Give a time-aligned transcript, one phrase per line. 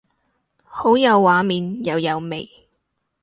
[0.63, 2.49] 好有畫面又有味